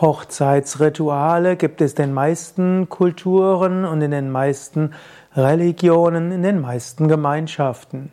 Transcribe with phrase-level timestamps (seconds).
[0.00, 4.92] Hochzeitsrituale gibt es in den meisten Kulturen und in den meisten
[5.34, 8.12] Religionen, in den meisten Gemeinschaften.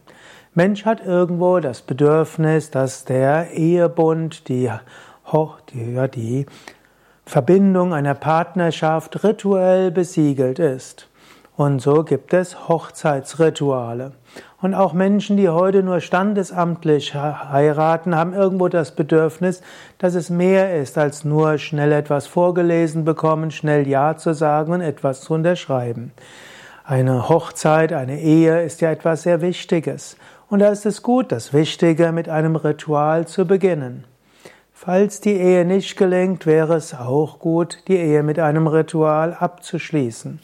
[0.53, 4.71] Mensch hat irgendwo das Bedürfnis, dass der Ehebund, die,
[5.73, 6.45] die, ja, die
[7.25, 11.09] Verbindung einer Partnerschaft rituell besiegelt ist.
[11.55, 14.13] Und so gibt es Hochzeitsrituale.
[14.59, 19.61] Und auch Menschen, die heute nur standesamtlich heiraten, haben irgendwo das Bedürfnis,
[19.99, 24.81] dass es mehr ist als nur schnell etwas vorgelesen bekommen, schnell Ja zu sagen und
[24.81, 26.11] etwas zu unterschreiben.
[26.85, 30.17] Eine Hochzeit, eine Ehe ist ja etwas sehr Wichtiges.
[30.49, 34.05] Und da ist es gut, das Wichtige mit einem Ritual zu beginnen.
[34.73, 40.39] Falls die Ehe nicht gelingt, wäre es auch gut, die Ehe mit einem Ritual abzuschließen.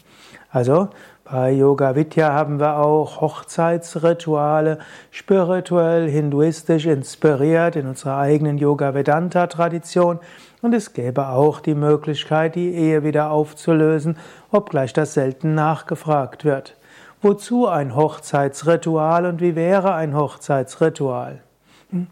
[0.51, 0.89] Also
[1.31, 4.79] bei Yoga Vidya haben wir auch Hochzeitsrituale,
[5.11, 10.19] spirituell, hinduistisch inspiriert in unserer eigenen Yoga Vedanta Tradition.
[10.63, 14.17] Und es gäbe auch die Möglichkeit, die Ehe wieder aufzulösen,
[14.51, 16.75] obgleich das selten nachgefragt wird.
[17.21, 21.41] Wozu ein Hochzeitsritual und wie wäre ein Hochzeitsritual?
[21.91, 22.07] Hm?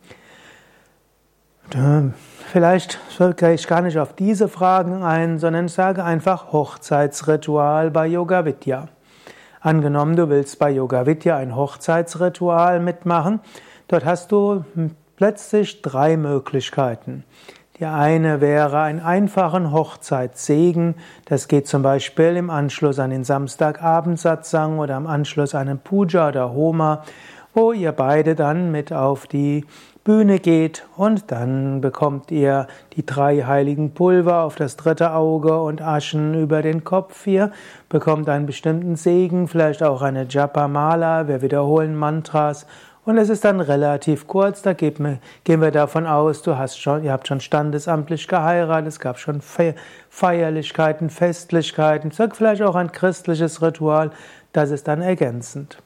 [2.52, 3.00] Vielleicht
[3.36, 8.88] gehe ich gar nicht auf diese Fragen ein, sondern sage einfach Hochzeitsritual bei Yoga Vidya.
[9.60, 13.42] Angenommen, du willst bei Yoga Vidya ein Hochzeitsritual mitmachen,
[13.90, 14.64] dort hast du
[15.18, 17.26] plötzlich drei Möglichkeiten.
[17.80, 20.96] Die eine wäre ein einfachen Hochzeitssegen.
[21.26, 26.30] Das geht zum Beispiel im Anschluss an den Samstagabendsatzang oder im Anschluss an einen Puja
[26.30, 27.04] oder Homa,
[27.54, 29.66] wo ihr beide dann mit auf die
[30.08, 35.82] Bühne geht und dann bekommt ihr die drei heiligen Pulver auf das dritte Auge und
[35.82, 37.28] Aschen über den Kopf.
[37.28, 37.52] Ihr
[37.90, 42.66] bekommt einen bestimmten Segen, vielleicht auch eine Japa-Mala, wir wiederholen Mantras.
[43.04, 47.12] Und es ist dann relativ kurz, da gehen wir davon aus, du hast schon, ihr
[47.12, 49.42] habt schon standesamtlich geheiratet, es gab schon
[50.10, 54.12] Feierlichkeiten, Festlichkeiten, vielleicht auch ein christliches Ritual,
[54.54, 55.84] das ist dann ergänzend.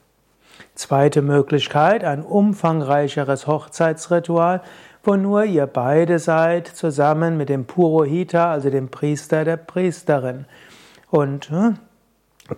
[0.74, 4.62] Zweite Möglichkeit, ein umfangreicheres Hochzeitsritual,
[5.04, 10.46] wo nur ihr beide seid, zusammen mit dem Purohita, also dem Priester der Priesterin.
[11.10, 11.78] Und hm,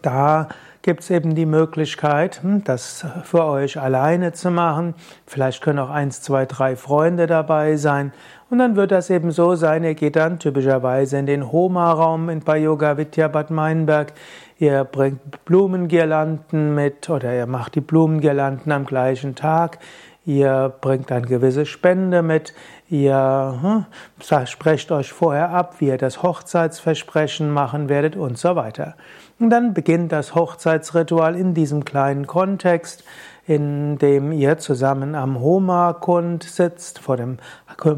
[0.03, 0.49] da
[0.83, 4.95] gibt es eben die Möglichkeit, hm, das für euch alleine zu machen.
[5.27, 8.13] Vielleicht können auch eins, zwei, drei Freunde dabei sein.
[8.55, 12.39] Und dann wird das eben so sein, ihr geht dann typischerweise in den Homa-Raum in
[12.39, 14.13] bei Vidya Bad Meinberg.
[14.61, 19.81] Ihr bringt Blumengirlanden mit oder ihr macht die Blumengirlanden am gleichen Tag.
[20.25, 22.55] Ihr bringt eine gewisse Spende mit.
[22.89, 28.95] Ihr hm, sprecht euch vorher ab, wie ihr das Hochzeitsversprechen machen werdet und so weiter.
[29.41, 33.03] Und dann beginnt das Hochzeitsritual in diesem kleinen Kontext,
[33.47, 37.39] in dem ihr zusammen am Homa-Kund sitzt, vor dem,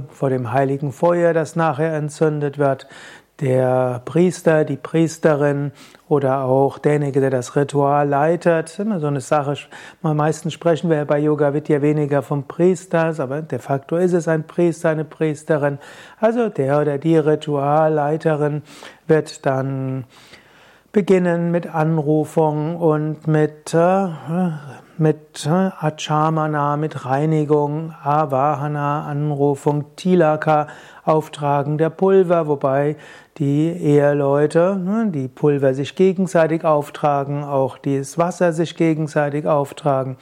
[0.08, 2.88] vor dem heiligen Feuer, das nachher entzündet wird
[3.40, 5.72] der Priester, die Priesterin
[6.08, 8.78] oder auch derjenige, der das Ritual leitet.
[8.78, 9.56] Immer so eine Sache.
[10.02, 14.46] Meistens sprechen wir bei Yoga Vidya weniger vom Priester, aber de facto ist es ein
[14.46, 15.78] Priester, eine Priesterin.
[16.18, 18.62] Also der oder die Ritualleiterin
[19.06, 20.04] wird dann
[20.92, 24.08] beginnen mit Anrufung und mit, äh,
[24.98, 30.68] mit äh, Achamana, mit Reinigung, Avahana, Anrufung, Tilaka,
[31.04, 32.96] Auftragen der Pulver, wobei
[33.38, 40.16] die Eheleute ne, die Pulver sich gegenseitig auftragen, auch das Wasser sich gegenseitig auftragen.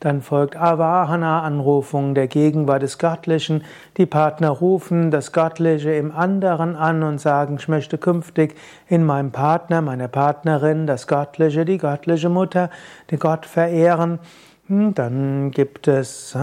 [0.00, 3.64] Dann folgt Avahana, Anrufung der Gegenwart des Göttlichen.
[3.98, 8.56] Die Partner rufen das Göttliche im anderen an und sagen, ich möchte künftig
[8.88, 12.70] in meinem Partner, meiner Partnerin das Göttliche, die göttliche Mutter,
[13.10, 14.19] den Gott verehren.
[14.66, 16.36] Hm, dann gibt es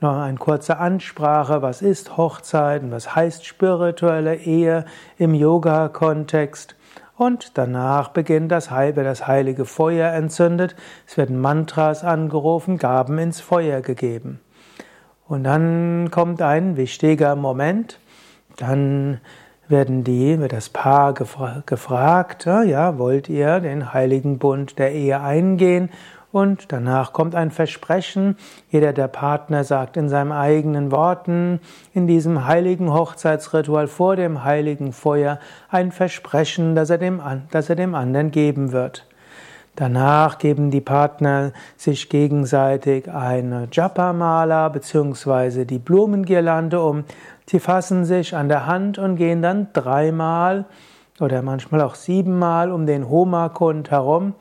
[0.00, 4.84] noch eine kurze Ansprache, was ist Hochzeit und was heißt spirituelle Ehe
[5.18, 6.76] im Yoga-Kontext.
[7.16, 10.74] Und danach beginnt das, Heil, wird das heilige Feuer entzündet,
[11.06, 14.40] es werden Mantras angerufen, Gaben ins Feuer gegeben.
[15.26, 17.98] Und dann kommt ein wichtiger Moment,
[18.56, 19.20] dann
[19.68, 25.20] werden die, wird das Paar gefra gefragt, ja, wollt ihr den heiligen Bund der Ehe
[25.20, 25.88] eingehen?
[26.34, 28.36] Und danach kommt ein Versprechen.
[28.68, 31.60] Jeder der Partner sagt in seinen eigenen Worten
[31.92, 35.38] in diesem heiligen Hochzeitsritual vor dem heiligen Feuer
[35.70, 37.22] ein Versprechen, das er dem,
[37.52, 39.06] das er dem anderen geben wird.
[39.76, 45.64] Danach geben die Partner sich gegenseitig eine Japa-Mala bzw.
[45.64, 47.04] die Blumengirlande um.
[47.46, 50.64] Sie fassen sich an der Hand und gehen dann dreimal
[51.20, 54.34] oder manchmal auch siebenmal um den Homakund herum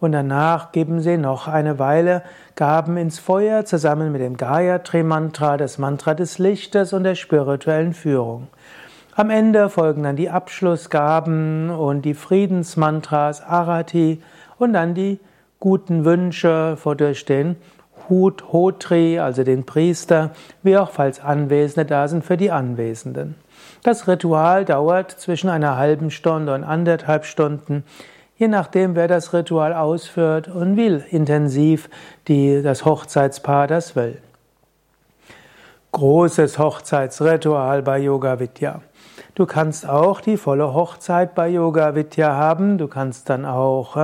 [0.00, 2.22] und danach geben sie noch eine Weile
[2.54, 7.94] Gaben ins Feuer zusammen mit dem Gayatri Mantra, das Mantra des Lichtes und der spirituellen
[7.94, 8.48] Führung.
[9.14, 14.22] Am Ende folgen dann die Abschlussgaben und die Friedensmantras Arati
[14.58, 15.18] und dann die
[15.58, 17.56] guten Wünsche durch den
[18.08, 20.30] Hut Hotri, also den Priester,
[20.62, 23.34] wie auch falls Anwesende da sind für die Anwesenden.
[23.82, 27.84] Das Ritual dauert zwischen einer halben Stunde und anderthalb Stunden,
[28.36, 31.88] je nachdem, wer das Ritual ausführt und wie intensiv
[32.28, 34.18] die, das Hochzeitspaar das will.
[35.92, 38.82] Großes Hochzeitsritual bei Yoga Vidya.
[39.34, 42.76] Du kannst auch die volle Hochzeit bei Yoga Vidya haben.
[42.78, 43.96] Du kannst dann auch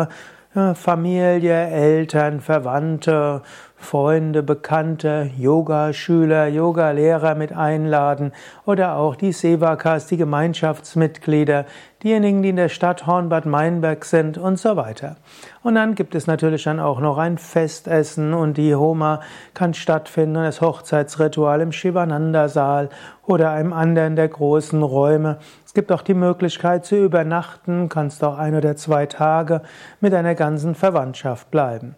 [0.54, 3.42] äh, Familie, Eltern, Verwandte,
[3.82, 8.32] Freunde, Bekannte, Yogaschüler, Yogalehrer mit einladen
[8.64, 11.66] oder auch die Sevakas, die Gemeinschaftsmitglieder,
[12.02, 15.16] diejenigen, die in der Stadt Hornbad Meinberg sind und so weiter.
[15.62, 19.20] Und dann gibt es natürlich dann auch noch ein Festessen und die Homa
[19.54, 22.88] kann stattfinden das Hochzeitsritual im Shivananda-Saal
[23.26, 25.38] oder einem anderen der großen Räume.
[25.64, 29.62] Es gibt auch die Möglichkeit zu übernachten, kannst auch ein oder zwei Tage
[30.00, 31.96] mit deiner ganzen Verwandtschaft bleiben.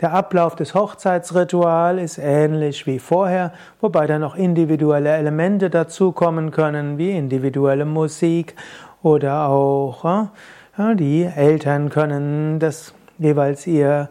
[0.00, 6.98] Der Ablauf des Hochzeitsrituals ist ähnlich wie vorher, wobei dann noch individuelle Elemente dazukommen können,
[6.98, 8.56] wie individuelle Musik
[9.02, 10.04] oder auch
[10.76, 14.08] ja, die Eltern können das jeweils ihr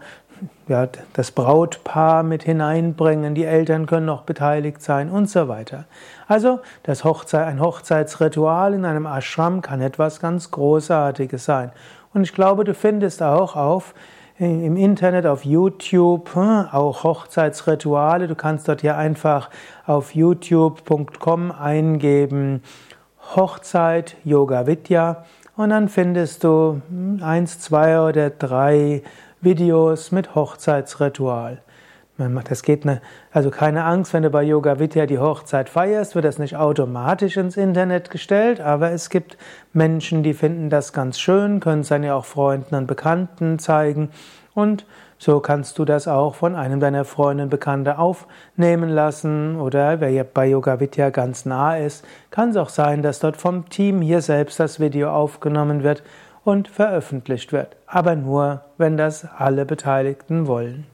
[0.67, 5.85] ja, das Brautpaar mit hineinbringen, die Eltern können noch beteiligt sein und so weiter.
[6.27, 11.71] Also das Hochzeit, ein Hochzeitsritual in einem Ashram kann etwas ganz Großartiges sein.
[12.13, 13.93] Und ich glaube, du findest auch auf
[14.43, 18.27] im Internet, auf YouTube, hm, auch Hochzeitsrituale.
[18.27, 19.49] Du kannst dort hier einfach
[19.85, 22.61] auf youtube.com eingeben
[23.35, 25.25] Hochzeit Yoga Vidya
[25.55, 29.03] und dann findest du hm, eins, zwei oder drei
[29.41, 31.61] Videos mit Hochzeitsritual.
[32.43, 36.25] Das geht ne, also keine Angst, wenn du bei Yoga Vidya die Hochzeit feierst, wird
[36.25, 39.37] das nicht automatisch ins Internet gestellt, aber es gibt
[39.73, 44.09] Menschen, die finden das ganz schön, können es dann ja auch Freunden und Bekannten zeigen.
[44.53, 44.85] Und
[45.17, 50.23] so kannst du das auch von einem deiner Freunde und Bekannte aufnehmen lassen oder wer
[50.23, 54.21] bei Yoga Vidya ganz nah ist, kann es auch sein, dass dort vom Team hier
[54.21, 56.03] selbst das Video aufgenommen wird
[56.43, 60.92] und veröffentlicht wird, aber nur, wenn das alle Beteiligten wollen.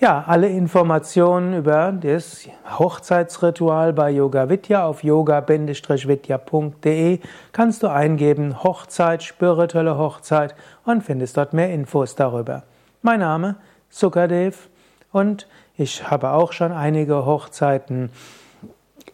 [0.00, 2.48] Ja, alle Informationen über das
[2.78, 7.18] Hochzeitsritual bei Yoga Vidya auf yoga-vidya.de
[7.52, 10.54] kannst du eingeben Hochzeit, spirituelle Hochzeit
[10.86, 12.62] und findest dort mehr Infos darüber.
[13.02, 13.56] Mein Name
[13.90, 14.70] Sukadev
[15.12, 18.08] und ich habe auch schon einige Hochzeiten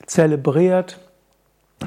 [0.06, 1.00] zelebriert,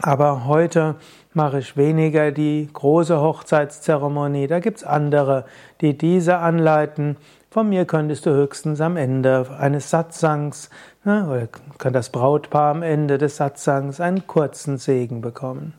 [0.02, 0.96] aber heute
[1.34, 4.48] mache ich weniger die große Hochzeitszeremonie.
[4.48, 5.46] Da gibt es andere,
[5.80, 7.16] die diese anleiten.
[7.52, 10.70] Von mir könntest du höchstens am Ende eines Satsangs,
[11.04, 11.48] ne, oder
[11.80, 15.74] kann das Brautpaar am Ende des Satsangs einen kurzen Segen bekommen.